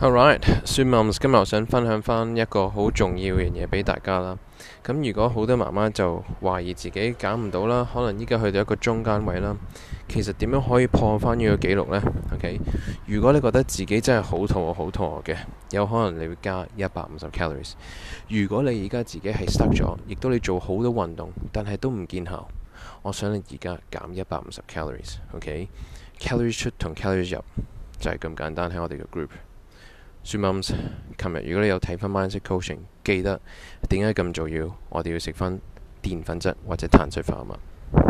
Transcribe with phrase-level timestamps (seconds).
[0.00, 4.38] a l r i g h t s u s 今日我想分享翻一个好重要嘅嘢俾大家啦。
[4.86, 9.56] 咁如果好多妈妈就怀疑自己减唔到啦，可能依家去到一个中间位啦。
[10.08, 12.00] 其实点样可以破翻呢个記录呢
[12.32, 12.58] o k
[13.06, 15.36] 如果你觉得自己真系好肚餓、好肚餓嘅，
[15.72, 17.72] 有可能你会加一百五十 calories。
[18.28, 22.46] 如果你而家自己系 s t c k 咗，亦都你做好多运动，但系都唔见效，
[23.02, 25.16] 我想你而家减一百五十 calories。
[25.34, 27.42] OK，calories 出同 calories 入
[27.98, 28.70] 就系咁简单。
[28.70, 29.28] 喺我哋嘅 group。
[30.30, 33.40] s e r m s 日如果你有睇翻 Mindset Coaching，記得
[33.88, 34.76] 點解咁重要？
[34.90, 35.58] 我哋要食翻
[36.02, 38.07] 澱粉質或者碳水化合物。